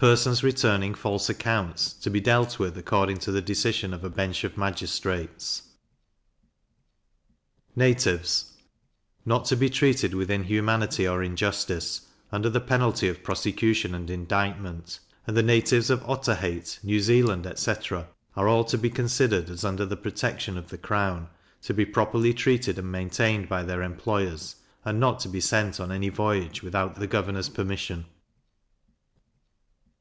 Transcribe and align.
Persons 0.00 0.42
returning 0.42 0.94
false 0.94 1.28
accounts, 1.28 1.92
to 1.92 2.08
be 2.08 2.22
dealt 2.22 2.58
with 2.58 2.78
according 2.78 3.18
to 3.18 3.30
the 3.30 3.42
decision 3.42 3.92
of 3.92 4.02
a 4.02 4.08
bench 4.08 4.44
of 4.44 4.56
magistrates. 4.56 5.74
Natives 7.76 8.50
not 9.26 9.44
to 9.44 9.56
be 9.58 9.68
treated 9.68 10.14
with 10.14 10.30
inhumanity 10.30 11.06
or 11.06 11.22
injustice, 11.22 12.00
under 12.32 12.48
the 12.48 12.62
penalty 12.62 13.08
of 13.10 13.22
prosecution 13.22 13.94
and 13.94 14.08
indictment; 14.08 15.00
and 15.26 15.36
the 15.36 15.42
natives 15.42 15.90
of 15.90 16.02
Otaheite, 16.08 16.78
New 16.82 17.00
Zealand, 17.00 17.46
etc. 17.46 18.08
are 18.36 18.48
all 18.48 18.64
to 18.64 18.78
be 18.78 18.88
considered 18.88 19.50
as 19.50 19.64
under 19.66 19.84
the 19.84 19.98
protection 19.98 20.56
of 20.56 20.70
the 20.70 20.78
crown; 20.78 21.28
to 21.60 21.74
be 21.74 21.84
properly 21.84 22.32
treated 22.32 22.78
and 22.78 22.90
maintained 22.90 23.50
by 23.50 23.62
their 23.62 23.82
employers, 23.82 24.56
and 24.82 24.98
not 24.98 25.20
to 25.20 25.28
be 25.28 25.40
sent 25.42 25.78
on 25.78 25.92
any 25.92 26.08
voyage 26.08 26.62
without 26.62 26.98
the 26.98 27.06
governor's 27.06 27.50
permission. 27.50 28.06